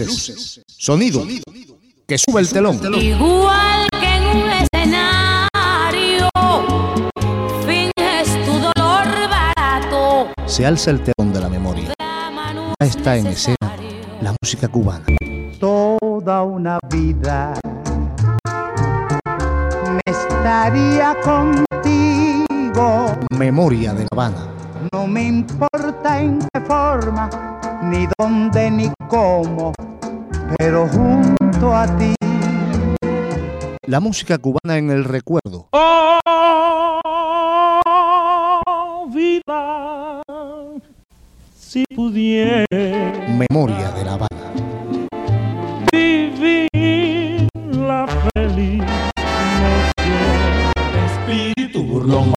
[0.00, 1.26] luces, sonido,
[2.06, 2.80] que sube el telón.
[3.00, 6.28] Igual que en un escenario,
[7.66, 10.32] finges tu dolor barato.
[10.46, 11.94] Se alza el telón de la memoria.
[12.80, 13.56] Ya está en escena
[14.20, 15.04] la música cubana.
[15.60, 17.54] Toda una vida
[19.92, 23.16] me estaría contigo.
[23.36, 24.48] Memoria de La Habana.
[24.92, 27.30] No me importa en qué forma,
[27.82, 29.72] ni dónde, ni cómo,
[30.58, 32.14] pero junto a ti.
[33.86, 35.68] La música cubana en el recuerdo.
[35.72, 36.20] Oh,
[39.12, 40.22] vida,
[41.58, 44.28] si pudiera Memoria de La Habana.
[45.92, 48.82] vivir la feliz
[51.06, 52.32] Espíritu burlón.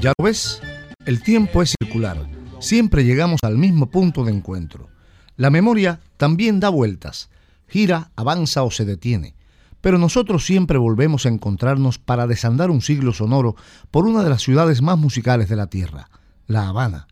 [0.00, 0.62] ¿Ya lo ves?
[1.04, 2.16] El tiempo es circular.
[2.60, 4.90] Siempre llegamos al mismo punto de encuentro.
[5.38, 7.30] La memoria también da vueltas.
[7.66, 9.34] Gira, avanza o se detiene.
[9.80, 13.56] Pero nosotros siempre volvemos a encontrarnos para desandar un siglo sonoro
[13.90, 16.10] por una de las ciudades más musicales de la Tierra,
[16.46, 17.08] La Habana.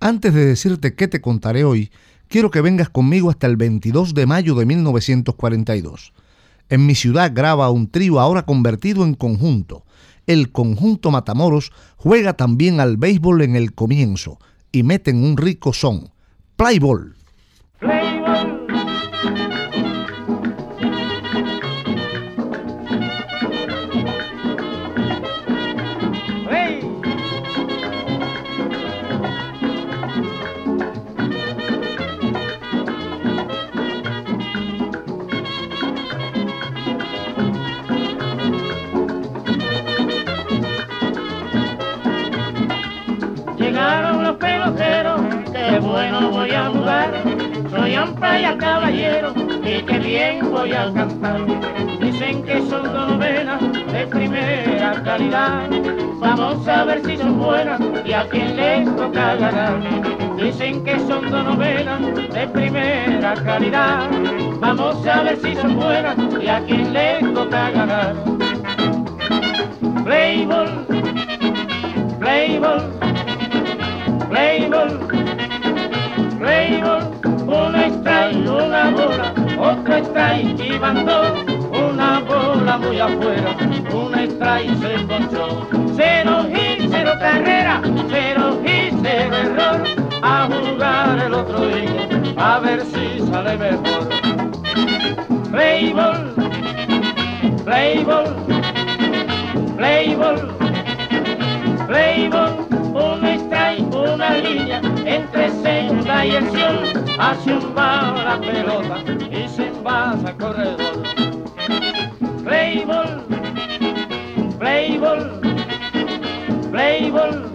[0.00, 1.92] Antes de decirte qué te contaré hoy,
[2.26, 6.12] quiero que vengas conmigo hasta el 22 de mayo de 1942.
[6.68, 9.84] En mi ciudad graba un trío ahora convertido en conjunto.
[10.26, 14.40] El conjunto Matamoros juega también al béisbol en el comienzo
[14.72, 16.10] y meten un rico son.
[16.56, 17.16] Playball.
[17.80, 18.19] Llegaron
[46.50, 47.22] voy a jugar.
[47.70, 48.14] Soy un
[48.58, 49.32] caballero
[49.64, 51.40] y qué bien voy a cantar.
[52.00, 53.60] Dicen que son novenas
[53.92, 55.68] de primera calidad.
[56.18, 60.36] Vamos a ver si son buenas y a quién les toca ganar.
[60.36, 62.00] Dicen que son novenas
[62.32, 64.10] de primera calidad.
[64.58, 68.16] Vamos a ver si son buenas y a quién les toca ganar.
[70.04, 70.86] Playball,
[72.18, 73.00] Playball.
[74.30, 75.19] Playball,
[76.40, 81.32] Playball, una strike, una bola, otra strike y van dos,
[81.70, 83.54] una bola muy afuera,
[83.92, 85.68] una strike se ponchó.
[85.96, 89.84] Cero hit, cero carrera, cero hit, cero error,
[90.22, 92.08] a jugar el otro día,
[92.38, 94.08] a ver si sale mejor.
[95.50, 96.34] Playball,
[97.66, 98.34] Playball,
[99.76, 100.56] Playball,
[101.86, 105.50] Playball, una strike, una línea entre
[106.10, 106.44] senda y el
[107.18, 108.96] hacia un va la pelota
[109.30, 111.02] y se envasa corredor.
[112.44, 113.24] Playball,
[114.58, 115.40] Playball,
[116.70, 117.50] Playball,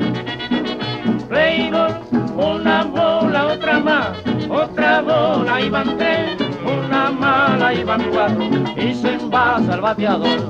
[1.27, 2.01] Playball,
[2.35, 4.17] una bola, otra más,
[4.49, 8.43] otra bola, y van tres, una mala, y van cuatro,
[8.77, 10.47] y se envasa el bateador.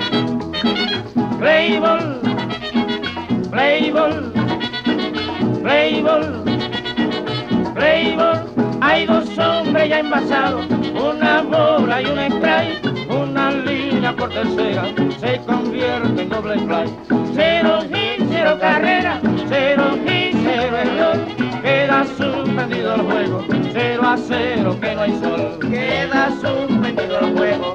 [1.40, 2.22] Playball,
[3.50, 4.34] Playball,
[5.64, 6.55] Playball,
[7.76, 8.46] Playball,
[8.80, 14.86] hay dos hombres ya envasados, una bola y un spray, una línea por tercera,
[15.20, 16.88] se convierte en doble play.
[17.34, 19.20] Cero hit, cero carrera,
[19.50, 21.18] cero hit, cero error,
[21.62, 23.44] queda suspendido el juego,
[23.74, 25.60] cero a cero que no hay sol.
[25.60, 27.74] Queda suspendido el juego,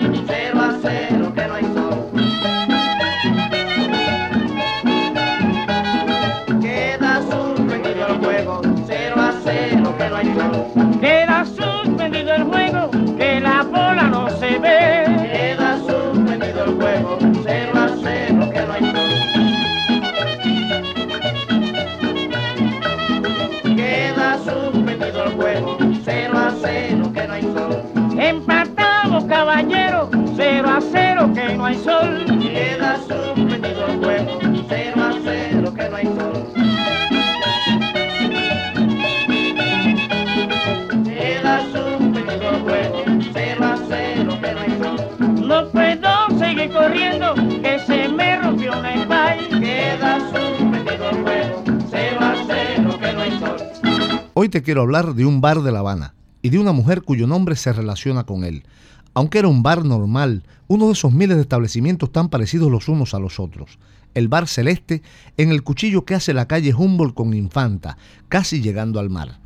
[54.42, 57.26] Hoy te quiero hablar de un bar de La Habana y de una mujer cuyo
[57.26, 58.64] nombre se relaciona con él.
[59.12, 63.12] Aunque era un bar normal, uno de esos miles de establecimientos tan parecidos los unos
[63.12, 63.78] a los otros.
[64.14, 65.02] El bar celeste
[65.36, 67.98] en el cuchillo que hace la calle Humboldt con Infanta,
[68.30, 69.40] casi llegando al mar.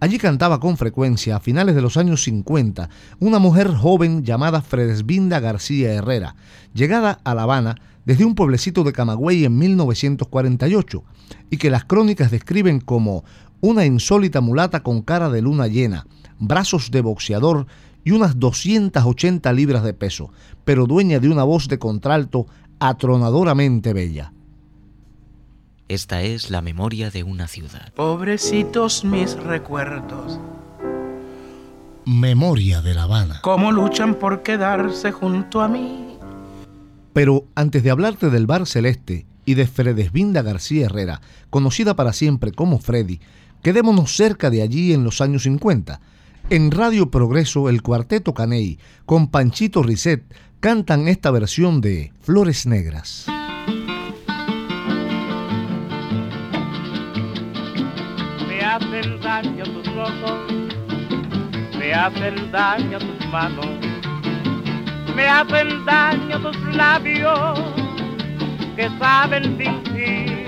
[0.00, 2.90] Allí cantaba con frecuencia, a finales de los años 50,
[3.20, 6.34] una mujer joven llamada Fredesbinda García Herrera,
[6.74, 11.04] llegada a La Habana desde un pueblecito de Camagüey en 1948,
[11.50, 13.24] y que las crónicas describen como
[13.64, 16.06] una insólita mulata con cara de luna llena,
[16.38, 17.66] brazos de boxeador
[18.04, 20.30] y unas 280 libras de peso,
[20.66, 22.46] pero dueña de una voz de contralto
[22.78, 24.34] atronadoramente bella.
[25.88, 27.90] Esta es la memoria de una ciudad.
[27.94, 30.38] Pobrecitos mis recuerdos.
[32.04, 33.40] Memoria de La Habana.
[33.40, 36.18] Cómo luchan por quedarse junto a mí.
[37.14, 42.52] Pero antes de hablarte del Bar Celeste y de Fredesvinda García Herrera, conocida para siempre
[42.52, 43.20] como Freddy,
[43.64, 45.98] quedémonos cerca de allí en los años 50.
[46.50, 50.22] En Radio Progreso, el cuarteto Caney, con Panchito Risset,
[50.60, 53.26] cantan esta versión de Flores Negras.
[58.46, 60.40] Me hacen daño tus ojos,
[61.78, 63.66] me hacen daño tus manos,
[65.16, 67.58] me hacen daño tus labios
[68.76, 70.43] que saben fingir.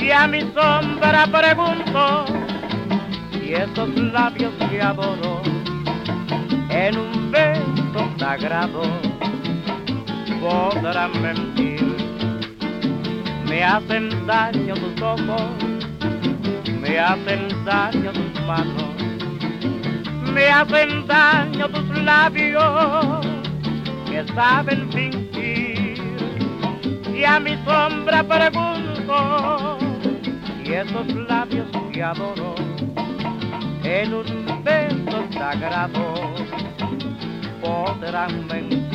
[0.00, 2.24] Y a mi sombra pregunto,
[3.32, 5.42] y esos labios que adoro,
[6.70, 8.82] en un beso sagrado
[10.40, 11.96] podrán mentir.
[13.46, 15.42] Me hacen daño tus ojos,
[16.80, 18.94] me hacen daño tus manos,
[20.32, 23.26] me hacen daño tus labios
[24.08, 26.00] que saben fingir.
[27.14, 29.89] Y a mi sombra pregunto,
[30.70, 32.54] y esos labios que adoro,
[33.82, 36.14] en un beso sagrado
[37.60, 38.89] podrán mentir.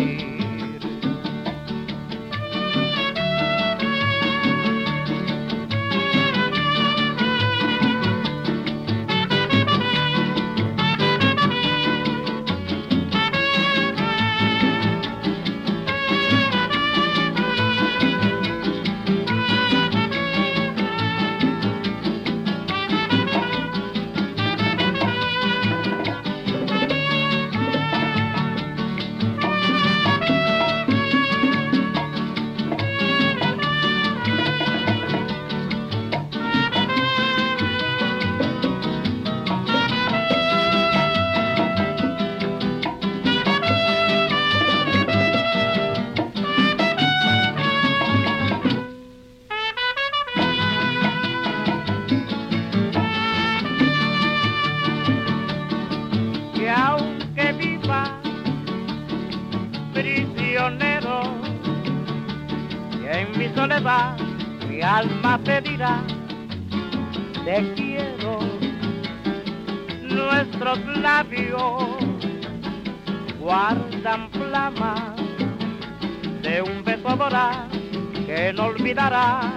[78.96, 79.52] Olvidará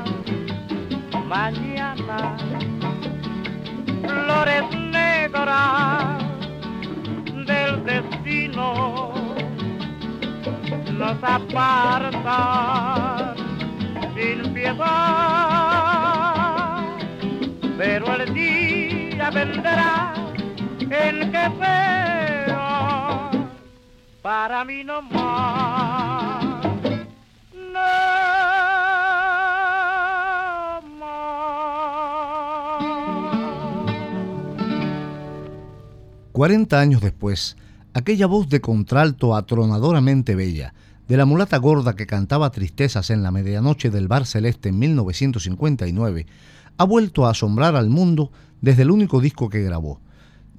[1.28, 2.36] mañana
[4.02, 6.22] flores negras
[7.46, 9.12] del destino
[10.92, 12.36] nos apartan
[14.16, 14.84] sin piedad,
[17.76, 20.14] pero el día vendrá
[20.80, 23.30] en que sea
[24.20, 25.67] para mí no más.
[36.38, 37.56] 40 años después,
[37.94, 40.72] aquella voz de contralto atronadoramente bella,
[41.08, 46.26] de la mulata gorda que cantaba tristezas en la medianoche del Bar Celeste en 1959,
[46.76, 48.30] ha vuelto a asombrar al mundo
[48.60, 50.00] desde el único disco que grabó.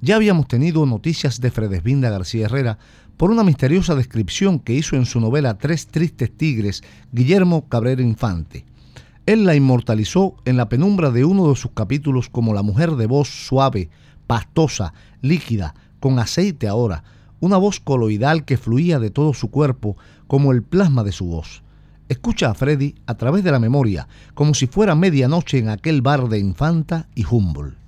[0.02, 2.76] Ya habíamos tenido noticias de Fredesvinda García Herrera
[3.16, 8.66] por una misteriosa descripción que hizo en su novela Tres Tristes Tigres Guillermo Cabrera Infante.
[9.24, 13.06] Él la inmortalizó en la penumbra de uno de sus capítulos como la mujer de
[13.06, 13.88] voz suave,
[14.26, 17.04] pastosa, líquida, con aceite ahora,
[17.40, 19.96] una voz coloidal que fluía de todo su cuerpo
[20.26, 21.62] como el plasma de su voz.
[22.08, 26.28] Escucha a Freddy a través de la memoria, como si fuera medianoche en aquel bar
[26.28, 27.79] de Infanta y Humboldt.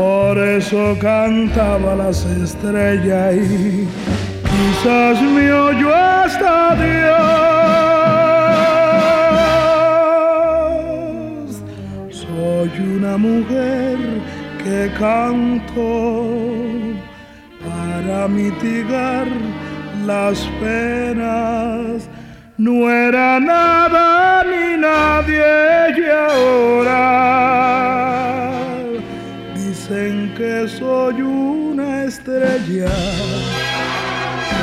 [0.00, 3.86] Por eso cantaba las estrellas y
[4.50, 7.20] quizás me oyó hasta Dios.
[12.22, 13.98] Soy una mujer
[14.64, 15.84] que canto
[17.62, 19.26] para mitigar
[20.06, 22.08] las penas.
[22.56, 25.44] No era nada ni nadie
[25.98, 27.40] y ahora
[29.90, 32.88] dicen que soy una estrella.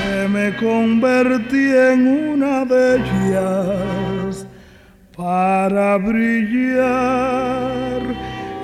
[0.03, 4.45] Que me convertí en una de ellas
[5.15, 6.81] para brillar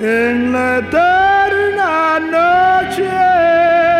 [0.01, 3.92] en la eterna noche.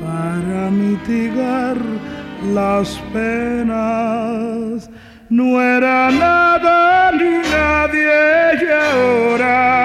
[0.00, 1.76] Para mitigar
[2.54, 4.88] las penas.
[5.28, 8.10] No era nada ni nadie
[8.92, 9.80] ahora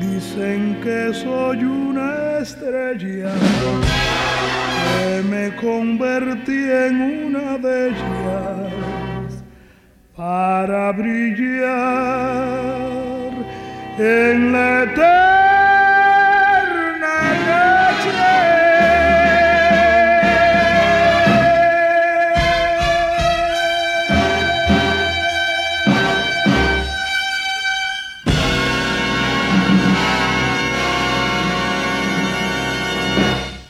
[0.00, 3.32] dicen que soy una estrella
[4.84, 6.94] que me convertí en
[7.26, 9.44] una de ellas
[10.16, 12.18] para brillar
[13.98, 14.77] en la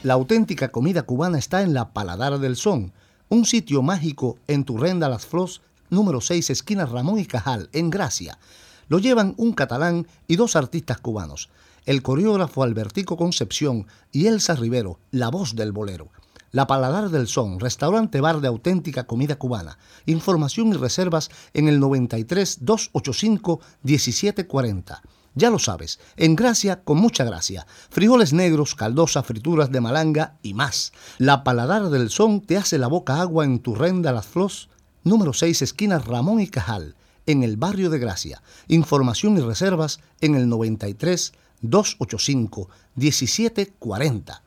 [0.08, 2.94] La auténtica comida cubana está en la Paladar del Son,
[3.28, 5.60] un sitio mágico en Turrenda Las Flos,
[5.90, 8.38] número 6, esquina Ramón y Cajal, en Gracia
[8.88, 11.50] lo llevan un catalán y dos artistas cubanos,
[11.84, 16.08] el coreógrafo Albertico Concepción y Elsa Rivero, la voz del bolero.
[16.52, 19.76] La Paladar del Son, restaurante bar de auténtica comida cubana.
[20.06, 25.02] Información y reservas en el 93 285 1740.
[25.38, 27.64] Ya lo sabes, en gracia con mucha gracia.
[27.90, 30.92] Frijoles negros, caldosa, frituras de malanga y más.
[31.18, 34.68] La Paladar del Son te hace la boca agua en tu renda Las Flos,
[35.04, 38.42] número 6, esquina Ramón y Cajal en el barrio de Gracia.
[38.66, 44.42] Información y reservas en el 93 285 1740.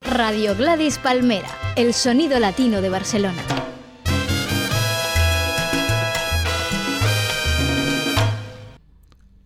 [0.00, 3.44] Radio Gladys Palmera, el sonido latino de Barcelona.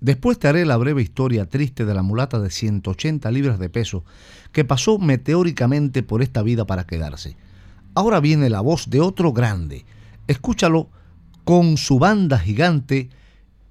[0.02, 4.04] Después te haré la breve historia triste de la mulata de 180 libras de peso
[4.50, 7.36] que pasó meteóricamente por esta vida para quedarse.
[7.94, 9.84] Ahora viene la voz de otro grande.
[10.26, 10.88] Escúchalo
[11.44, 13.10] con su banda gigante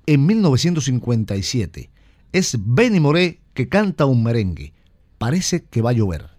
[0.05, 1.89] en 1957.
[2.31, 4.71] Es Benny Moré que canta un merengue.
[5.17, 6.30] Parece que va a llover.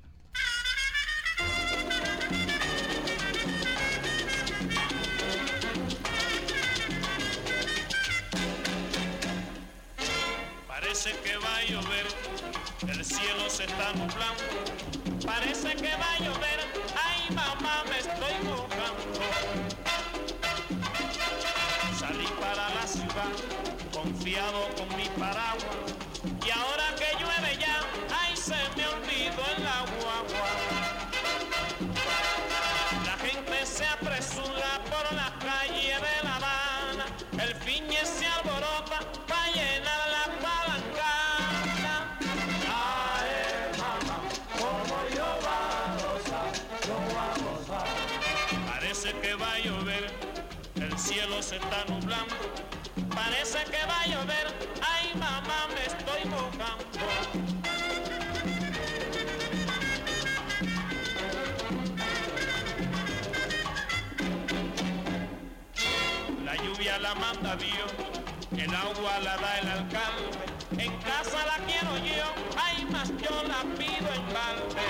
[67.52, 70.46] El agua la da el alcalde,
[70.78, 72.24] en casa la quiero yo,
[72.56, 74.88] ay más yo la pido en balde.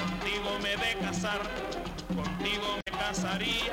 [0.00, 1.40] Contigo me de casar,
[2.08, 3.72] contigo me casaría,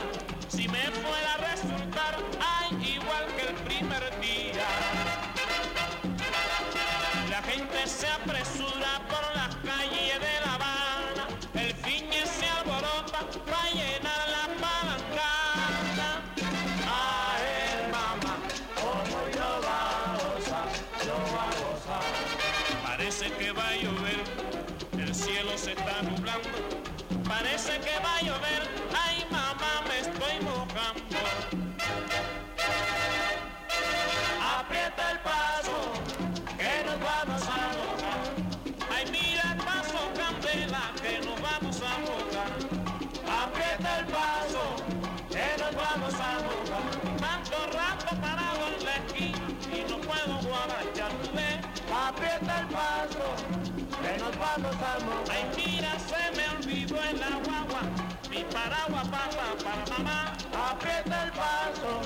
[54.64, 55.30] vamos.
[55.30, 57.82] Ay, mira, se me olvidó en la guagua,
[58.30, 60.34] mi paraguas pasa para mamá.
[60.70, 62.02] Aprieta el paso,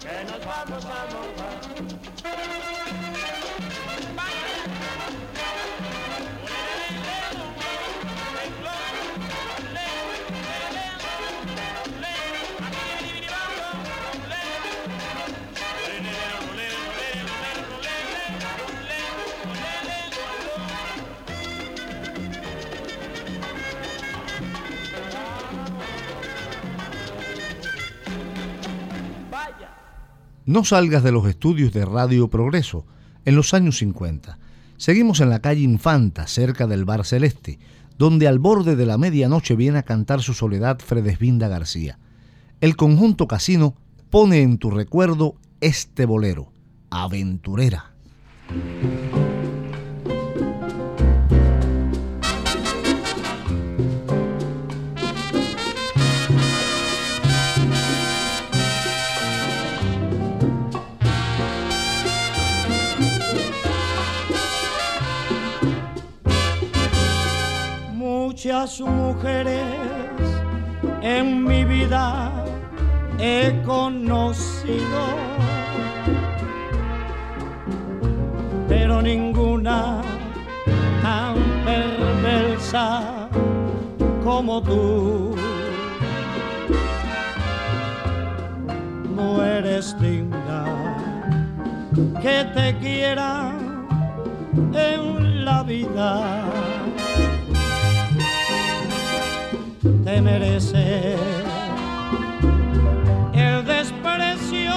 [0.00, 1.39] que nos vamos a
[30.50, 32.84] No salgas de los estudios de Radio Progreso
[33.24, 34.36] en los años 50.
[34.78, 37.60] Seguimos en la calle Infanta, cerca del Bar Celeste,
[37.98, 42.00] donde al borde de la medianoche viene a cantar su soledad Fredesvinda García.
[42.60, 43.76] El conjunto Casino
[44.10, 46.50] pone en tu recuerdo este bolero,
[46.90, 47.92] Aventurera.
[68.60, 69.62] Muchas mujeres
[71.00, 72.30] en mi vida
[73.18, 75.02] he conocido,
[78.68, 80.02] pero ninguna
[81.00, 83.30] tan perversa
[84.22, 85.34] como tú.
[89.16, 90.64] No eres digna
[92.20, 93.54] que te quiera
[94.74, 96.89] en la vida.
[100.10, 101.20] Te mereces
[103.32, 104.72] el desprecio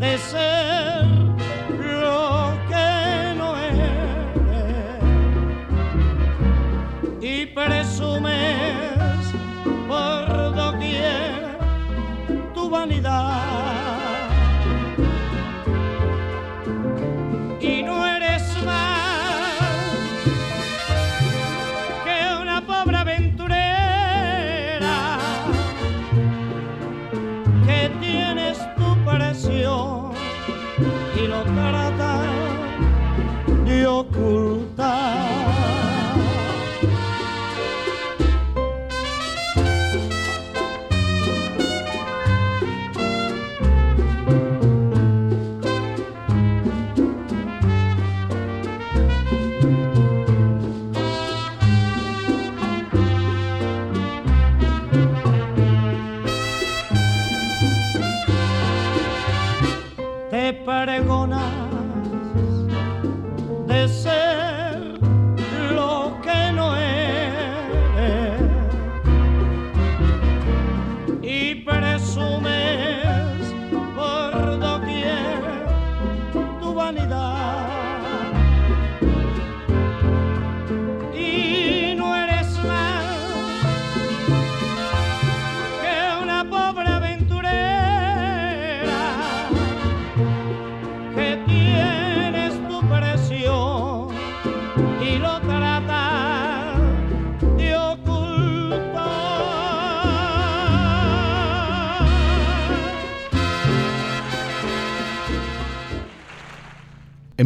[0.00, 0.95] de ser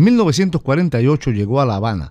[0.01, 2.11] En 1948 llegó a La Habana,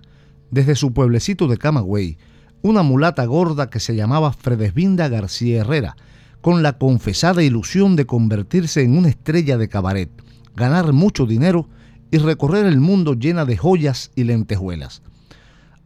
[0.52, 2.18] desde su pueblecito de Camagüey,
[2.62, 5.96] una mulata gorda que se llamaba Fredesvinda García Herrera,
[6.40, 10.08] con la confesada ilusión de convertirse en una estrella de cabaret,
[10.54, 11.68] ganar mucho dinero
[12.12, 15.02] y recorrer el mundo llena de joyas y lentejuelas.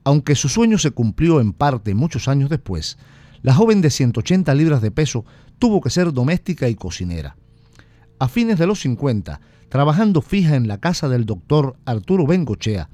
[0.05, 2.99] Aunque su sueño se cumplió en parte muchos años después,
[3.41, 5.25] la joven de 180 libras de peso
[5.59, 7.39] tuvo que ser doméstica y cocinera.
[8.19, 12.89] A fines de los 50, trabajando fija en la casa del doctor Arturo Bengochea,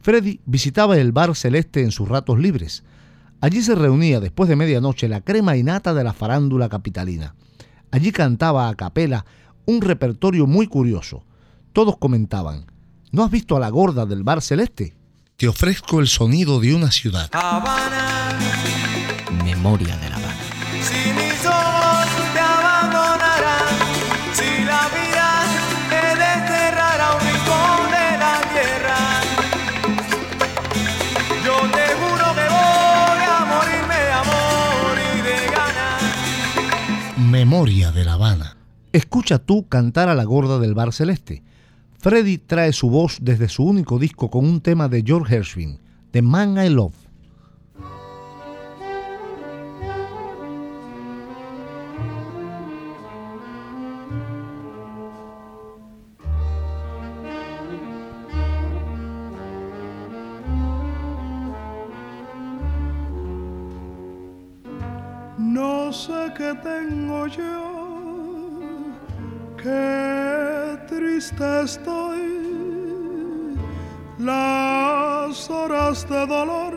[0.00, 2.84] Freddy visitaba el bar Celeste en sus ratos libres.
[3.40, 7.34] Allí se reunía después de medianoche la crema innata de la farándula capitalina.
[7.90, 9.24] Allí cantaba a capela
[9.66, 11.24] un repertorio muy curioso.
[11.72, 12.66] Todos comentaban,
[13.12, 14.94] ¿no has visto a la gorda del bar Celeste?
[15.36, 17.30] Te ofrezco el sonido de una ciudad.
[19.42, 21.83] Memoria de La Habana.
[37.54, 38.56] Memoria de La Habana.
[38.92, 41.44] Escucha tú cantar a la gorda del bar celeste.
[42.00, 45.78] Freddy trae su voz desde su único disco con un tema de George Gershwin,
[46.10, 46.96] The Man I Love.
[65.92, 68.60] Sé qué tengo yo,
[69.56, 73.56] qué triste estoy,
[74.18, 76.74] las horas de dolor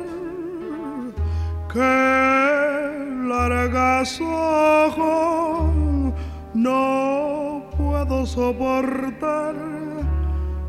[1.73, 5.71] que largas ojos
[6.53, 9.55] no puedo soportar.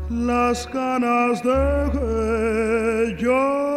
[0.09, 3.68] Las ganas de llorar.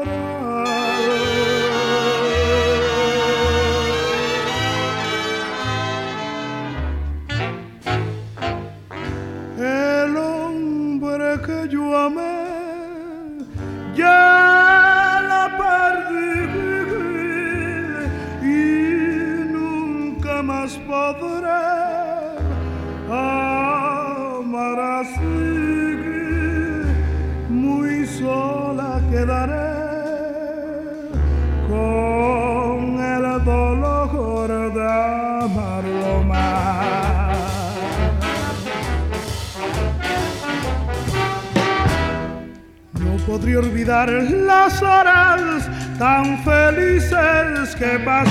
[43.42, 48.30] Podría olvidar las horas tan felices que pasé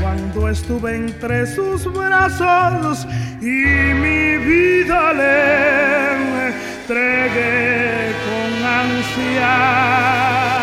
[0.00, 3.04] cuando estuve entre sus brazos
[3.40, 10.55] y mi vida le entregué con ansias.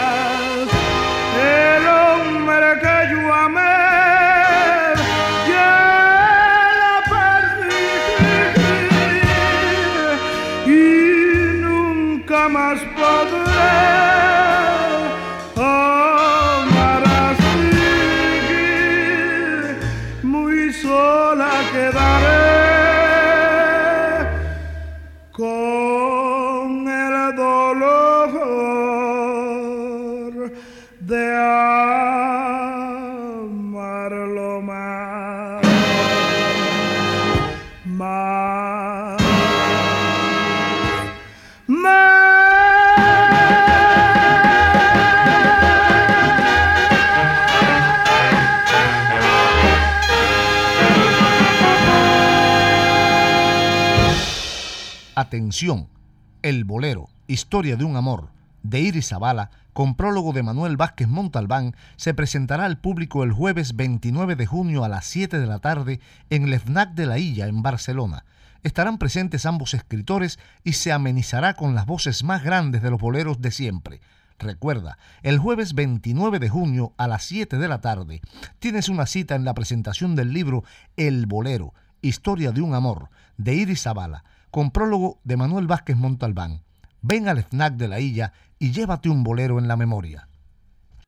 [56.43, 58.29] El Bolero, Historia de un Amor,
[58.61, 63.75] de Iris Zavala, con prólogo de Manuel Vázquez Montalbán, se presentará al público el jueves
[63.75, 67.47] 29 de junio a las 7 de la tarde en el FNAC de la Illa,
[67.47, 68.25] en Barcelona.
[68.61, 73.41] Estarán presentes ambos escritores y se amenizará con las voces más grandes de los boleros
[73.41, 74.01] de siempre.
[74.37, 78.21] Recuerda, el jueves 29 de junio a las 7 de la tarde
[78.59, 80.63] tienes una cita en la presentación del libro
[80.95, 86.61] El Bolero, Historia de un Amor, de Iris Zavala, con prólogo de Manuel Vázquez Montalbán.
[87.01, 90.29] Ven al FNAC de la Illa y llévate un bolero en la memoria.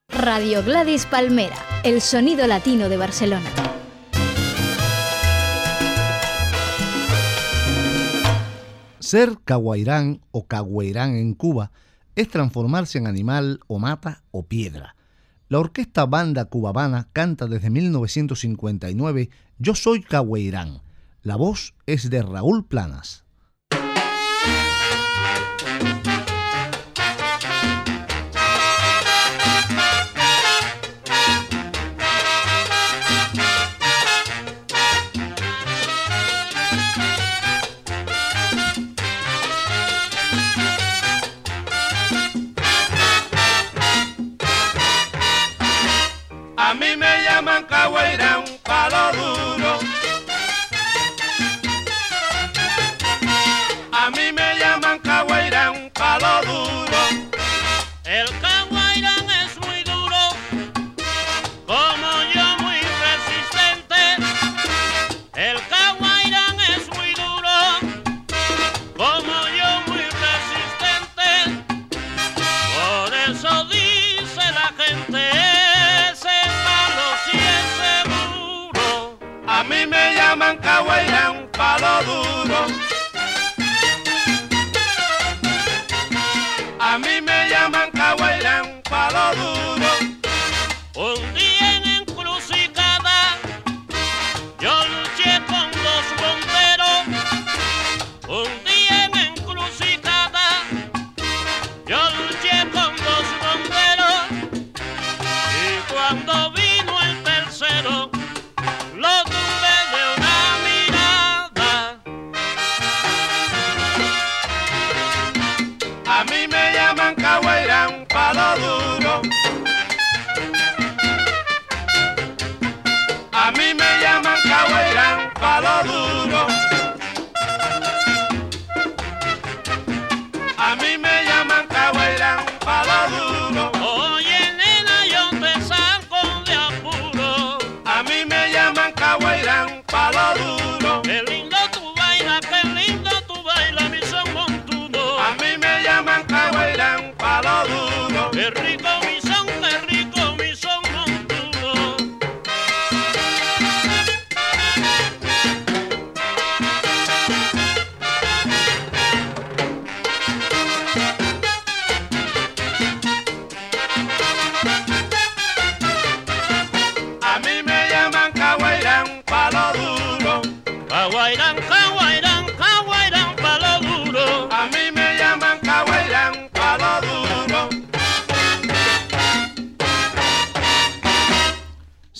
[0.10, 3.48] Radio Gladys Palmera, el sonido latino de Barcelona.
[8.98, 11.72] Ser caguairán o caguairán en Cuba
[12.16, 14.96] es transformarse en animal o mata o piedra.
[15.50, 19.30] La orquesta Banda Cubabana canta desde 1959
[19.60, 20.82] Yo soy caguairán.
[21.22, 23.25] La voz es de Raúl Planas.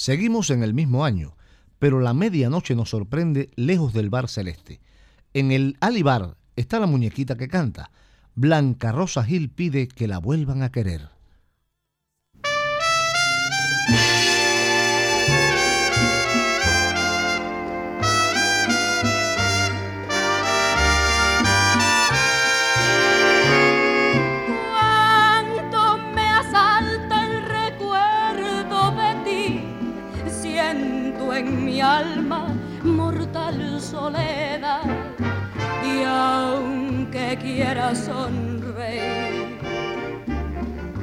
[0.06, 1.36] Seguimos en el mismo año,
[1.80, 4.80] pero la medianoche nos sorprende lejos del bar celeste.
[5.34, 7.90] En el Alibar está la muñequita que canta.
[8.36, 11.10] Blanca Rosa Gil pide que la vuelvan a querer.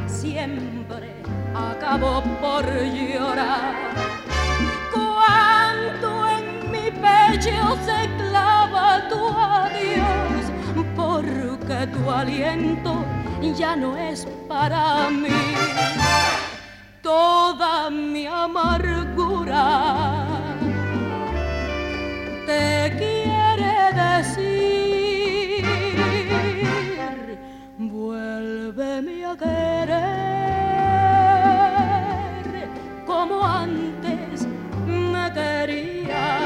[0.09, 1.13] Siempre
[1.55, 3.75] acabo por llorar.
[4.93, 10.45] Cuánto en mi pecho se clava tu adiós,
[10.97, 13.05] porque tu aliento
[13.57, 15.55] ya no es para mí.
[17.03, 19.65] Toda mi amargura
[22.47, 24.92] te quiere decir,
[29.37, 30.03] querer
[33.07, 34.47] como antes
[34.87, 36.43] me querías,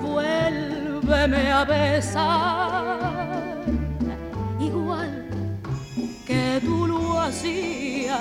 [0.00, 2.98] vuélveme a besar
[4.58, 5.26] igual
[6.26, 8.18] que tú lo hacías,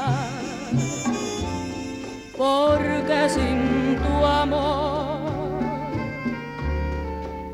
[2.38, 5.20] porque sin tu amor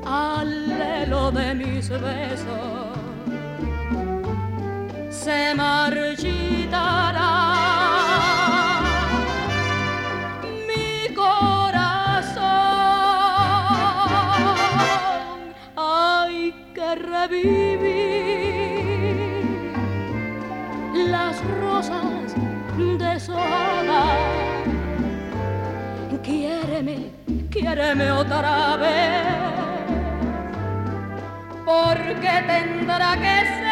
[0.05, 2.94] al helo de mis besos
[5.25, 7.31] se marchitará
[10.67, 12.43] mi corazón.
[15.75, 17.47] Hay que revivir
[21.09, 22.35] las rosas
[22.99, 24.19] deshojadas.
[26.21, 26.97] Quiéreme,
[27.49, 29.25] quiéreme otra vez
[31.65, 33.64] porque tendrá que ser.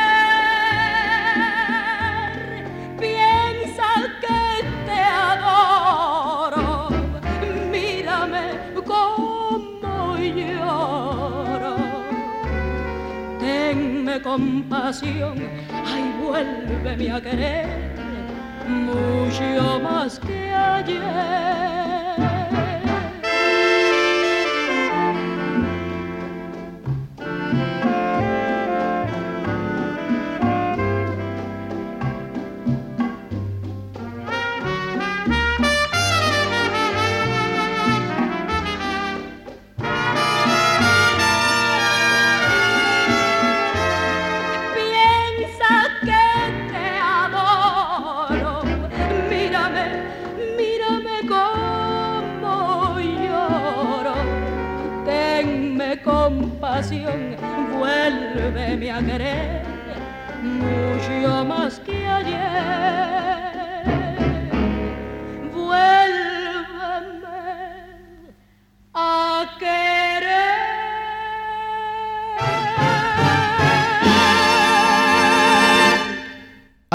[14.24, 15.38] Compasión,
[15.86, 17.68] ay, vuélveme a querer
[18.68, 21.83] mucho más que ayer.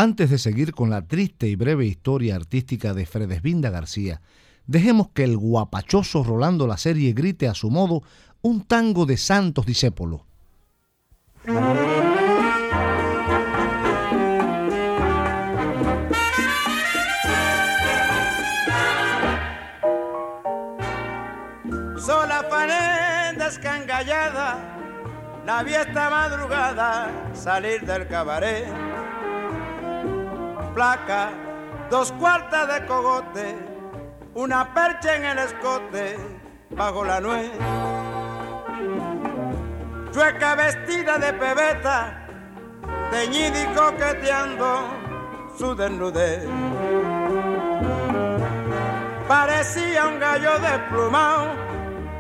[0.01, 4.21] Antes de seguir con la triste y breve historia artística de Fredesvinda García,
[4.65, 8.05] dejemos que el guapachoso Rolando la serie grite a su modo
[8.41, 10.25] un tango de Santos Discépolo.
[21.99, 24.79] Sola fané descangallada,
[25.45, 28.88] la esta madrugada salir del cabaret.
[31.91, 33.59] Dos cuartas de cogote,
[34.35, 36.17] una percha en el escote,
[36.71, 37.51] bajo la nuez.
[40.13, 42.29] Chueca vestida de pebeta,
[43.11, 44.85] teñida y coqueteando
[45.59, 46.47] su desnudez.
[49.27, 51.55] Parecía un gallo desplumado,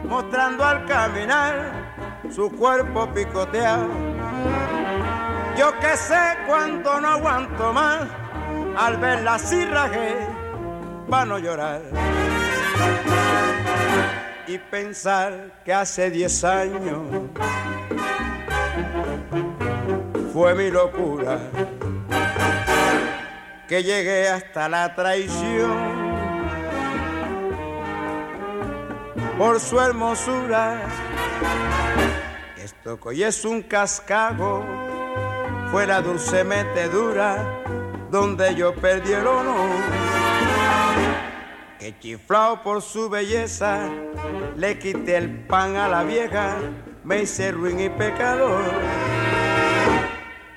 [0.03, 1.95] mostrando al caminar
[2.29, 3.87] su cuerpo picoteado.
[5.57, 8.09] Yo que sé cuánto no aguanto más,
[8.79, 10.17] al verla así rajé,
[11.11, 11.83] para no llorar.
[14.47, 17.03] Y pensar que hace diez años
[20.33, 21.41] fue mi locura,
[23.67, 25.77] que llegué hasta la traición
[29.37, 30.83] por su hermosura.
[32.57, 34.65] Esto que hoy es un cascago,
[35.73, 37.59] fue la dulcemente dura
[38.11, 39.69] donde yo perdí el honor.
[41.79, 43.89] que chiflao por su belleza,
[44.57, 46.57] le quité el pan a la vieja,
[47.05, 48.65] me hice ruin y pecador,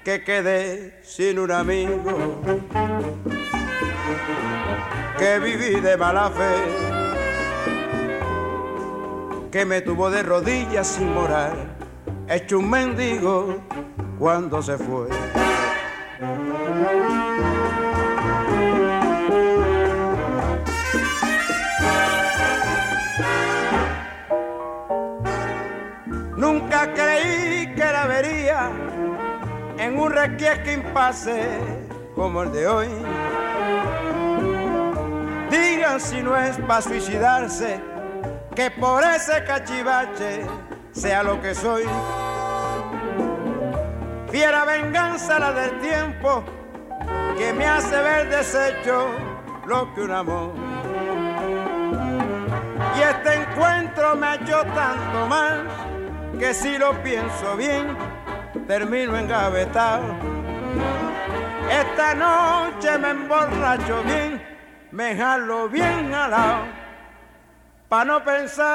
[0.04, 2.42] que quedé sin un amigo,
[5.20, 6.56] que viví de mala fe,
[9.52, 11.54] que me tuvo de rodillas sin morar,
[12.28, 13.62] hecho un mendigo
[14.18, 15.41] cuando se fue.
[26.42, 28.72] Nunca creí que la vería
[29.78, 31.60] en un requiesque impasse
[32.16, 32.88] como el de hoy.
[35.52, 37.80] Digan si no es para suicidarse,
[38.56, 40.48] que por ese cachivache
[40.92, 41.84] sea lo que soy.
[44.32, 46.44] Fiera venganza la del tiempo
[47.38, 49.10] que me hace ver desecho
[49.68, 50.54] lo que un amor.
[52.98, 55.91] Y este encuentro me ha tanto mal
[56.42, 57.96] que si lo pienso bien,
[58.66, 60.16] termino engavetado.
[61.70, 64.42] Esta noche me emborracho bien,
[64.92, 66.66] me jalo bien jalado,
[67.88, 68.72] pa' no pensar.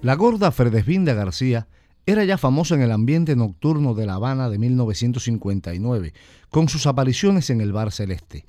[0.00, 1.68] La gorda Fredesvinda García
[2.06, 6.14] era ya famosa en el ambiente nocturno de La Habana de 1959,
[6.48, 8.46] con sus apariciones en el Bar Celeste.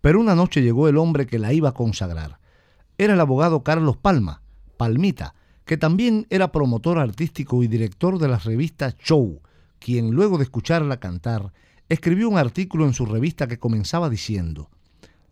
[0.00, 2.38] Pero una noche llegó el hombre que la iba a consagrar.
[2.98, 4.42] Era el abogado Carlos Palma,
[4.76, 5.34] Palmita,
[5.64, 9.40] que también era promotor artístico y director de la revista Show,
[9.78, 11.52] quien luego de escucharla cantar,
[11.88, 14.70] escribió un artículo en su revista que comenzaba diciendo,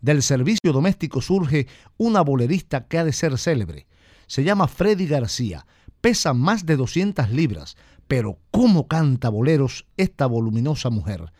[0.00, 1.66] Del servicio doméstico surge
[1.96, 3.86] una bolerista que ha de ser célebre.
[4.26, 5.66] Se llama Freddy García,
[6.00, 11.32] pesa más de 200 libras, pero cómo canta boleros esta voluminosa mujer.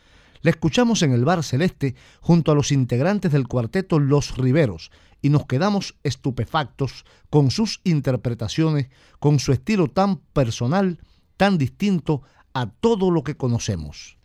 [0.43, 5.31] La escuchamos en el Bar Celeste junto a los integrantes del cuarteto Los Riveros y
[5.31, 10.99] nos quedamos estupefactos con sus interpretaciones, con su estilo tan personal,
[11.37, 12.23] tan distinto
[12.55, 14.17] a todo lo que conocemos.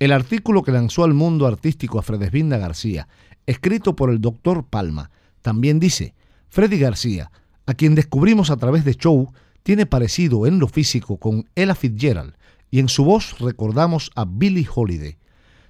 [0.00, 3.06] El artículo que lanzó al mundo artístico a Fredesvinda García,
[3.46, 6.14] escrito por el doctor Palma, también dice,
[6.48, 7.30] Freddy García,
[7.66, 9.32] a quien descubrimos a través de Show,
[9.62, 12.34] tiene parecido en lo físico con Ella Fitzgerald
[12.70, 15.16] y en su voz recordamos a Billie Holiday.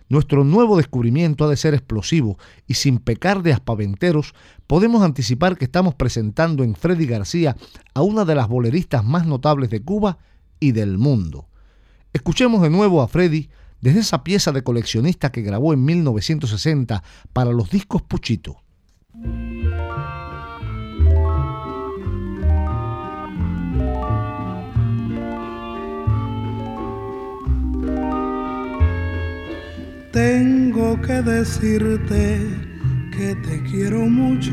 [0.09, 4.35] Nuestro nuevo descubrimiento ha de ser explosivo y sin pecar de aspaventeros,
[4.67, 7.57] podemos anticipar que estamos presentando en Freddy García
[7.95, 10.19] a una de las boleristas más notables de Cuba
[10.61, 11.49] y del mundo.
[12.13, 13.49] Escuchemos de nuevo a Freddy
[13.81, 17.03] desde esa pieza de coleccionista que grabó en 1960
[17.33, 18.63] para los discos Puchito.
[30.15, 32.39] Tengo que decirte
[33.11, 34.53] que te quiero mucho.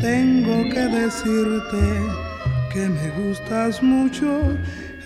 [0.00, 1.78] Tengo que decirte
[2.72, 4.56] que me gustas mucho.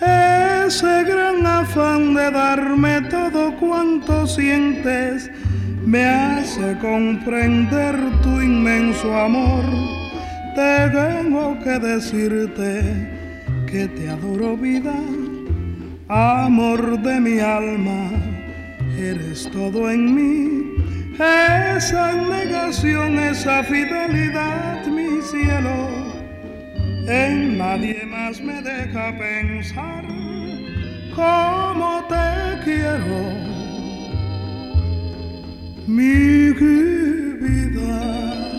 [0.01, 5.31] Ese gran afán de darme todo cuanto sientes
[5.85, 9.63] me hace comprender tu inmenso amor.
[10.55, 12.81] Tengo que decirte
[13.65, 14.95] que te adoro vida,
[16.09, 18.09] amor de mi alma
[18.97, 20.73] eres todo en mí.
[21.13, 25.96] Esa negación, esa fidelidad, mi cielo,
[27.07, 30.03] en nadie más me deja pensar
[31.15, 33.31] cómo te quiero,
[35.87, 38.56] mi vida.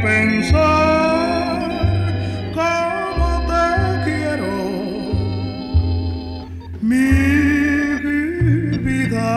[0.00, 1.72] pensar
[2.54, 4.52] cómo te quiero,
[6.80, 7.10] mi
[8.78, 9.28] vida,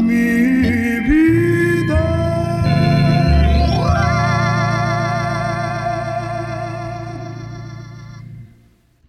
[0.00, 0.58] mi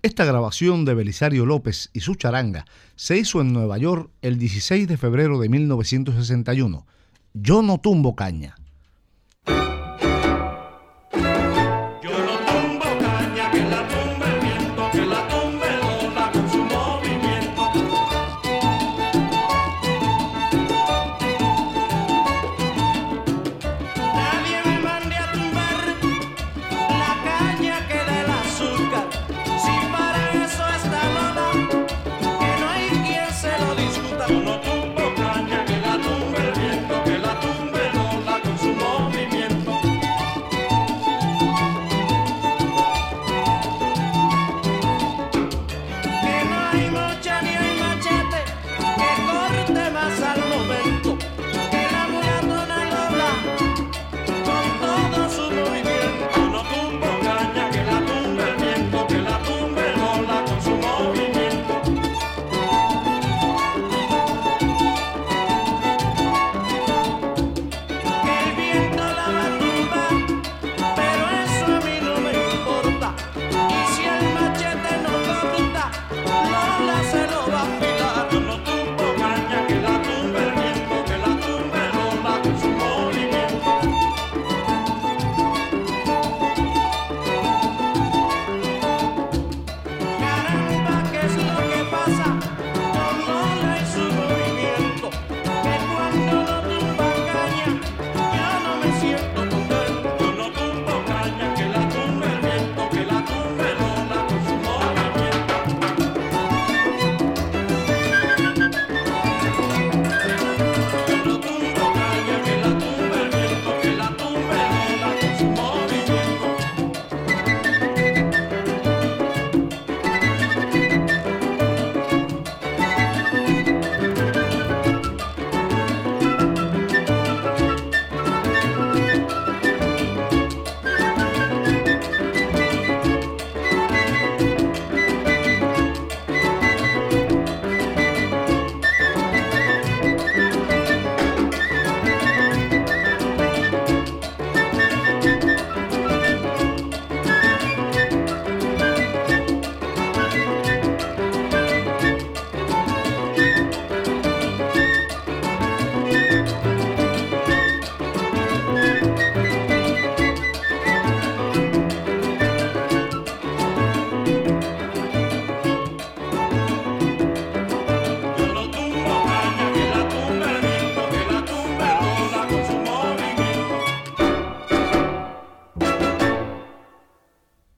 [0.02, 2.66] Esta grabación de Belisario López y su charanga
[2.96, 6.86] se hizo en Nueva York el 16 de febrero de 1961
[7.34, 8.59] yo no tumbo caña.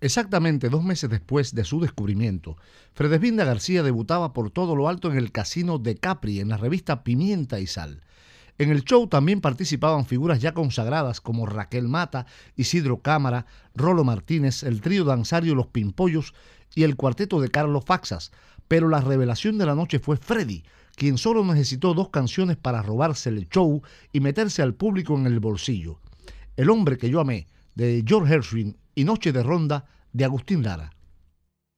[0.04, 2.58] Exactamente dos meses después de su descubrimiento,
[2.94, 7.04] Fredesvinda García debutaba por todo lo alto en el Casino de Capri en la revista
[7.04, 8.02] Pimienta y Sal.
[8.58, 12.26] En el show también participaban figuras ya consagradas como Raquel Mata,
[12.56, 13.46] Isidro Cámara,
[13.76, 16.34] Rolo Martínez, el trío danzario Los Pimpollos
[16.74, 18.32] y el cuarteto de Carlos Faxas.
[18.68, 20.64] Pero la revelación de la noche fue Freddy,
[20.96, 25.40] quien solo necesitó dos canciones para robarse el show y meterse al público en el
[25.40, 26.00] bolsillo.
[26.58, 27.46] El hombre que yo amé,
[27.76, 30.92] de George Gershwin y Noche de Ronda, de Agustín Lara.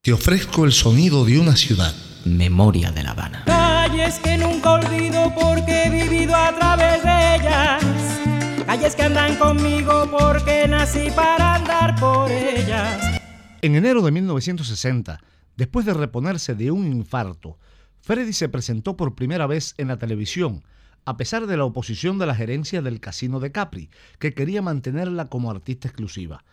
[0.01, 1.93] Te ofrezco el sonido de una ciudad.
[2.25, 3.43] Memoria de La Habana.
[3.45, 7.83] Calles que nunca olvido porque he vivido a través de ellas.
[8.65, 13.21] Calles que andan conmigo porque nací para andar por ellas.
[13.61, 15.21] En enero de 1960,
[15.55, 17.57] después de reponerse de un infarto,
[18.01, 20.63] Freddy se presentó por primera vez en la televisión,
[21.05, 23.89] a pesar de la oposición de la gerencia del Casino de Capri,
[24.19, 26.43] que quería mantenerla como artista exclusiva.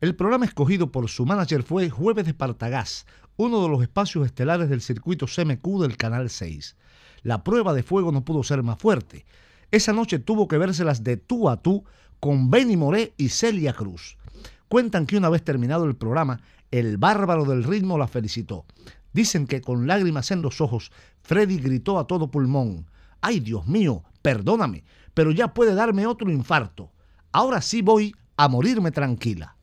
[0.00, 4.68] El programa escogido por su manager fue Jueves de Partagás, uno de los espacios estelares
[4.68, 6.76] del circuito CMQ del Canal 6.
[7.22, 9.24] La prueba de fuego no pudo ser más fuerte.
[9.70, 11.84] Esa noche tuvo que vérselas de tú a tú
[12.18, 14.18] con Benny Moré y Celia Cruz.
[14.68, 16.40] Cuentan que una vez terminado el programa,
[16.72, 18.66] el bárbaro del ritmo la felicitó.
[19.12, 20.90] Dicen que con lágrimas en los ojos,
[21.22, 22.86] Freddy gritó a todo pulmón,
[23.20, 24.82] ¡Ay Dios mío, perdóname,
[25.14, 26.90] pero ya puede darme otro infarto!
[27.30, 29.53] Ahora sí voy a morirme tranquila.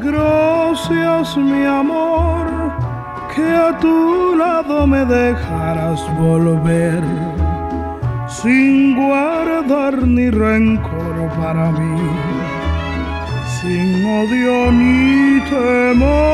[0.00, 2.25] Gracias mi amor
[3.36, 7.02] que a tu lado me dejarás volver
[8.28, 12.00] sin guardar ni rencor para mí,
[13.56, 13.88] sin
[14.20, 16.26] odio ni temor.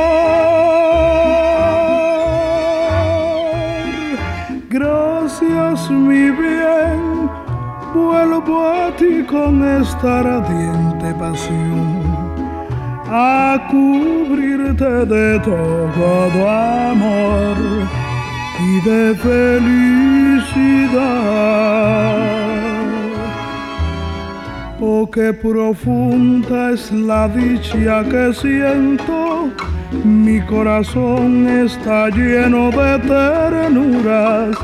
[4.70, 7.28] Gracias mi bien,
[7.92, 12.01] vuelvo a ti con esta ardiente pasión
[13.14, 17.58] a cubrirte de todo amor
[18.58, 19.76] y de felicidad.
[24.80, 29.50] Oh, qué profunda es la dicha que siento,
[30.04, 34.56] mi corazón está lleno de ternuras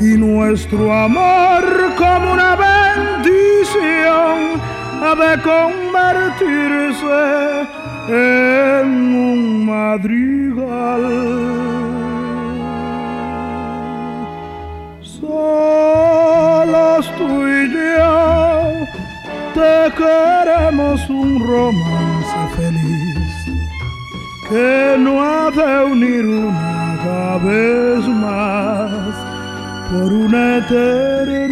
[0.00, 1.62] y nuestro amor
[1.96, 4.60] como una bendición
[5.04, 11.02] ha de convertirse en un madrigal.
[15.00, 18.86] Solos tú y yo
[19.54, 23.32] te queremos un romance feliz
[24.48, 29.14] que no ha de unir una vez más
[29.90, 31.42] por una eternidad.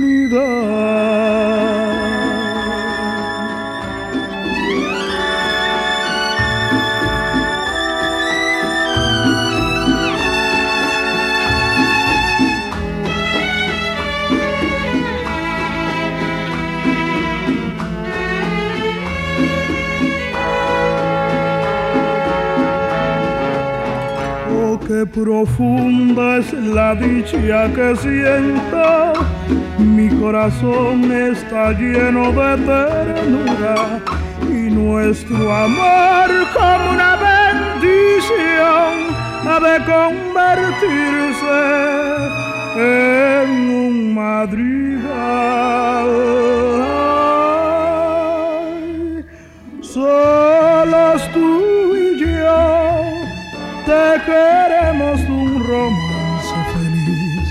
[25.06, 29.12] Profunda es la dicha que siento.
[29.78, 34.00] Mi corazón está lleno de ternura
[34.48, 38.94] y nuestro amor como una bendición
[39.46, 41.60] ha de convertirse
[42.76, 44.80] en un madrigal.
[49.80, 53.00] Solos tú y yo
[53.86, 54.20] te
[55.70, 57.50] romance feliz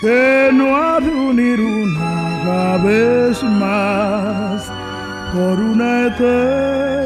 [0.00, 4.56] que no ha de unir una vez más
[5.32, 7.00] por una eternidad,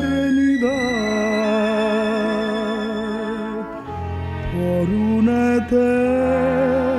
[4.53, 6.94] por una Debí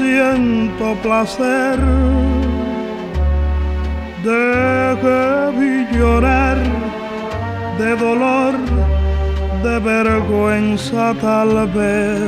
[0.00, 1.78] siento placer.
[4.24, 6.58] Debí llorar
[7.78, 8.54] de dolor,
[9.64, 12.20] de vergüenza tal vez.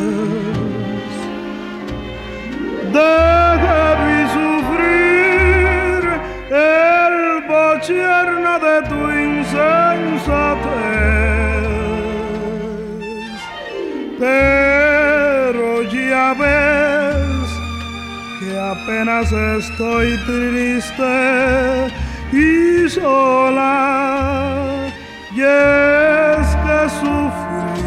[3.01, 6.01] Debí sufrir
[6.51, 7.17] el
[7.53, 10.53] bochorno de tu insensatez.
[14.19, 16.92] Pero ya ves
[18.73, 21.89] apenas estoy triste
[22.33, 24.89] y sola.
[25.35, 27.87] Y es que sufrir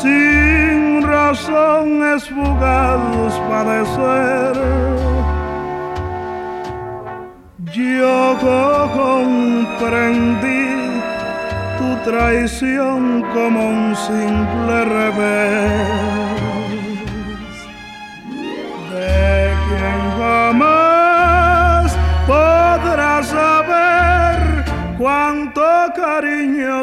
[0.00, 4.54] sin razón es fugaz padecer.
[7.72, 8.36] Yo
[9.02, 10.64] comprendí
[11.78, 13.00] tu traición
[13.34, 16.25] como un simple revés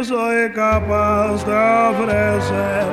[0.04, 1.54] soy capaz de
[1.91, 2.86] ofrecer.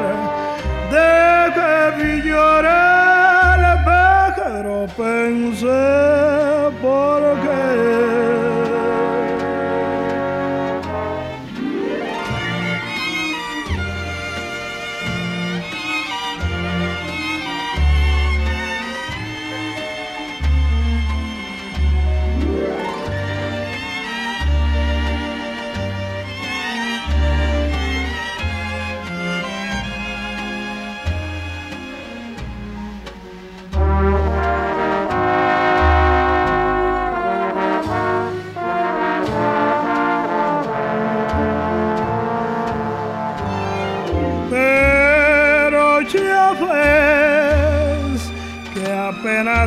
[0.90, 4.86] De que vi llorar, pero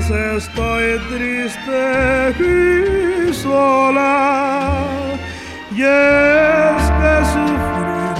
[0.01, 4.83] estoy triste y sola.
[5.71, 8.15] Y es que sufrir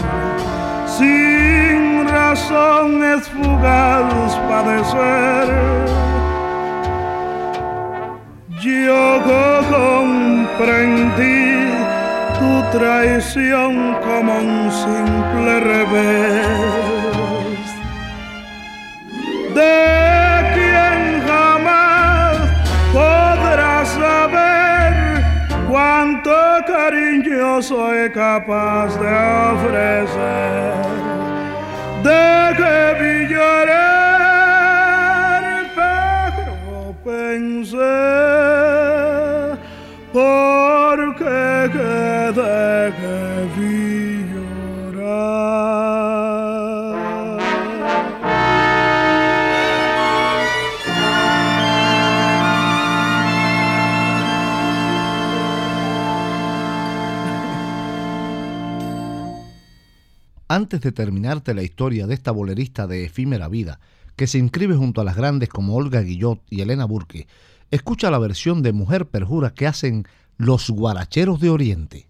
[0.97, 5.47] sin razón es fugaz padecer.
[8.61, 9.21] Yo
[10.55, 11.41] comprendí
[12.39, 17.02] tu traición como un simple revés
[27.63, 29.07] soy capaz de
[29.53, 30.73] ofrecer.
[32.55, 34.63] Que vi llorar,
[35.73, 38.52] pero pensé,
[60.53, 63.79] Antes de terminarte la historia de esta bolerista de efímera vida,
[64.15, 67.25] que se inscribe junto a las grandes como Olga Guillot y Elena Burke,
[67.71, 70.05] escucha la versión de Mujer Perjura que hacen
[70.37, 72.07] los guaracheros de Oriente.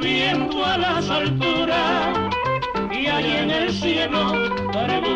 [0.00, 2.18] Pensamiento a las alturas
[2.90, 4.32] y allí en el cielo
[4.72, 5.09] pregúntaselo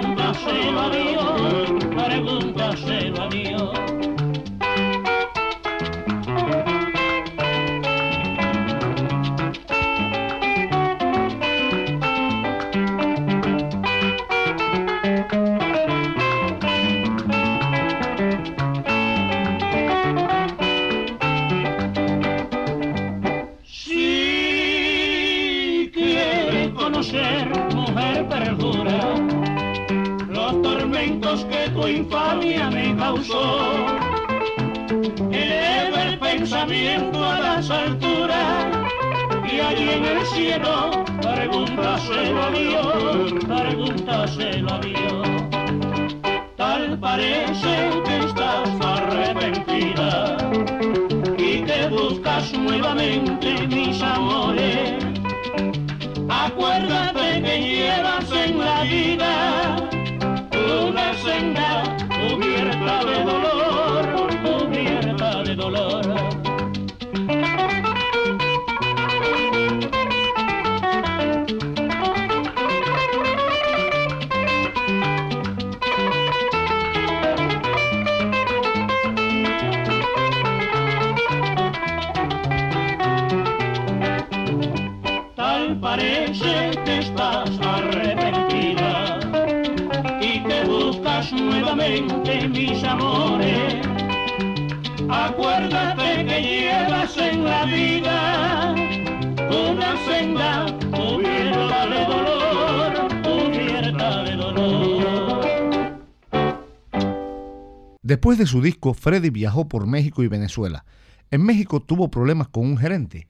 [108.24, 110.86] Después de su disco, Freddy viajó por México y Venezuela.
[111.30, 113.28] En México tuvo problemas con un gerente.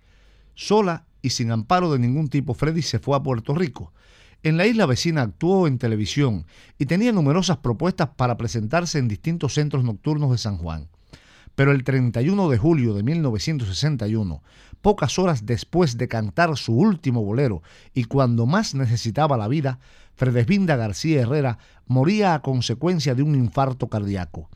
[0.54, 3.92] Sola y sin amparo de ningún tipo, Freddy se fue a Puerto Rico.
[4.44, 6.46] En la isla vecina actuó en televisión
[6.78, 10.86] y tenía numerosas propuestas para presentarse en distintos centros nocturnos de San Juan.
[11.56, 14.44] Pero el 31 de julio de 1961,
[14.80, 17.64] pocas horas después de cantar su último bolero
[17.94, 19.80] y cuando más necesitaba la vida,
[20.14, 24.48] Fredesvinda García Herrera moría a consecuencia de un infarto cardíaco.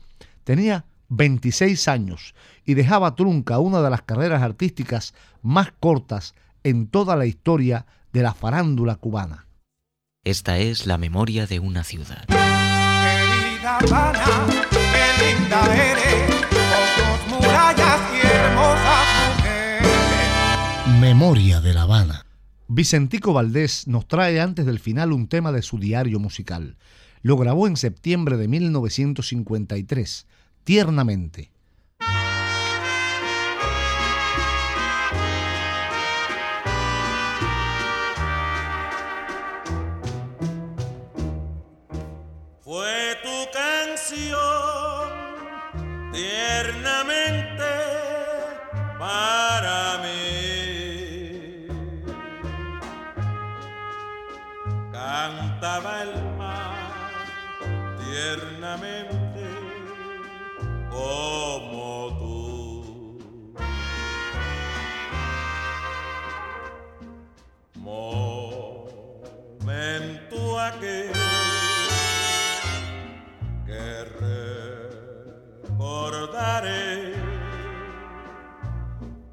[0.43, 2.33] Tenía 26 años
[2.65, 8.23] y dejaba trunca una de las carreras artísticas más cortas en toda la historia de
[8.23, 9.47] la farándula cubana.
[10.23, 12.25] Esta es la memoria de una ciudad.
[12.27, 20.99] Querida Habana, qué linda eres, con tus murallas y hermosas mujeres.
[20.99, 22.25] Memoria de La Habana.
[22.67, 26.77] Vicentico Valdés nos trae antes del final un tema de su diario musical.
[27.21, 30.25] Lo grabó en septiembre de 1953,
[30.63, 31.51] tiernamente.
[42.61, 43.51] Fue tu
[46.13, 47.63] tiernamente
[48.97, 51.67] para mí.
[54.91, 56.18] Cantaba el
[58.19, 59.45] tiernamente
[60.89, 63.17] como tú.
[67.75, 69.19] Momento
[70.59, 71.13] aquel
[73.65, 73.85] que
[75.77, 77.13] recordaré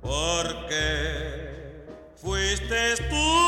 [0.00, 0.86] porque
[2.16, 3.45] fuiste tú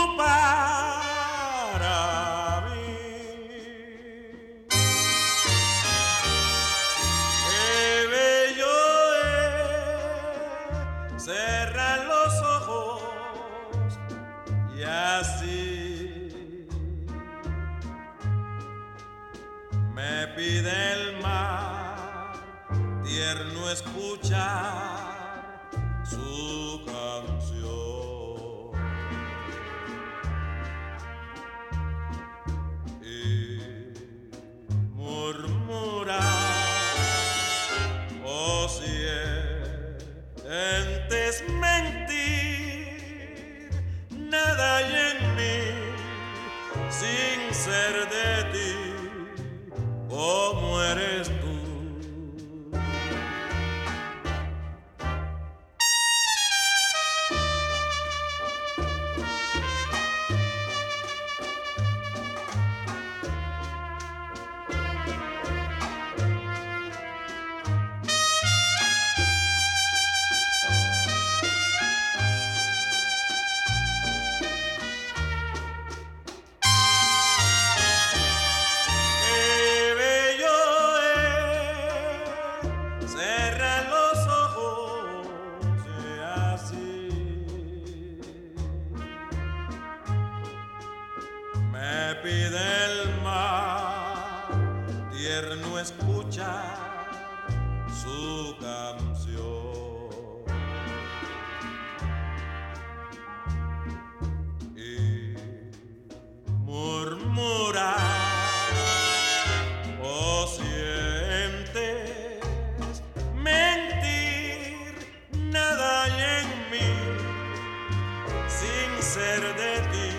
[119.08, 120.10] ser de ti,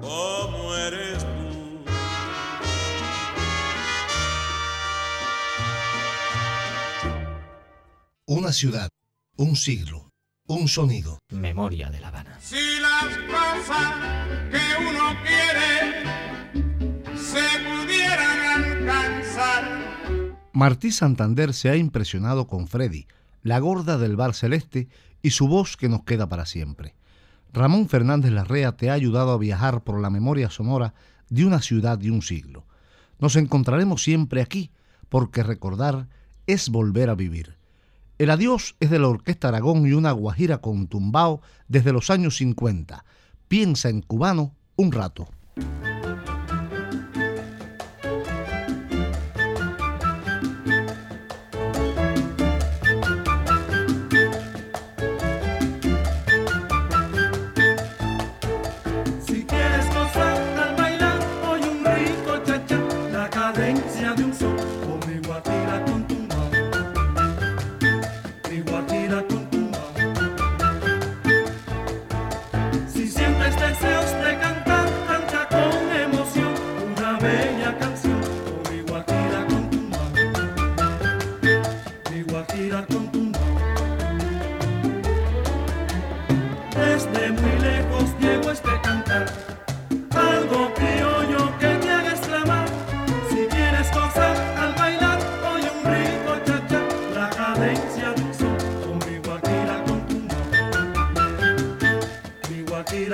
[0.00, 1.84] como eres tú.
[8.26, 8.88] Una ciudad,
[9.36, 10.10] un siglo,
[10.48, 11.20] un sonido.
[11.30, 12.36] Memoria de La Habana.
[12.40, 13.94] Si las cosas
[14.50, 16.02] que uno quiere
[17.16, 19.62] se pudieran alcanzar.
[20.52, 23.06] Martí Santander se ha impresionado con Freddy,
[23.42, 24.88] la gorda del bar celeste
[25.22, 26.96] y su voz que nos queda para siempre.
[27.54, 30.92] Ramón Fernández Larrea te ha ayudado a viajar por la memoria sonora
[31.30, 32.66] de una ciudad de un siglo.
[33.20, 34.72] Nos encontraremos siempre aquí,
[35.08, 36.08] porque recordar
[36.48, 37.56] es volver a vivir.
[38.18, 42.36] El adiós es de la Orquesta Aragón y una guajira con tumbao desde los años
[42.38, 43.04] 50.
[43.46, 45.28] Piensa en cubano un rato.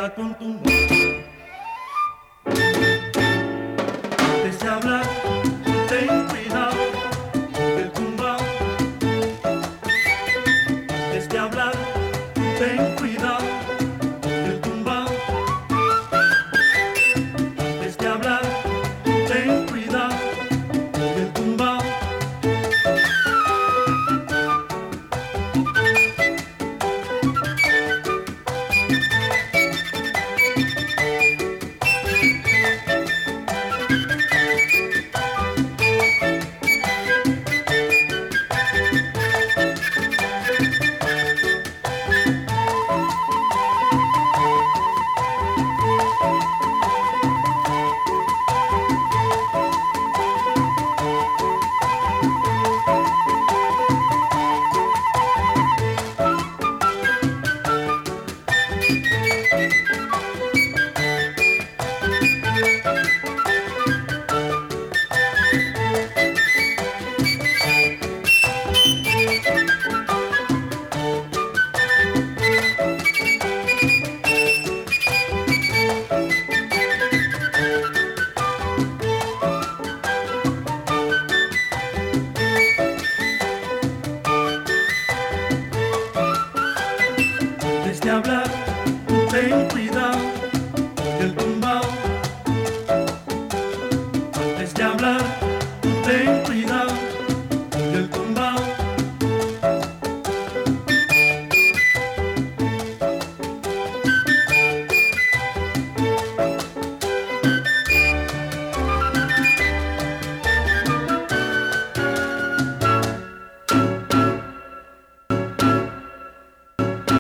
[0.01, 0.73] Guajira con tumbao.
[4.35, 5.40] Antes de hablar,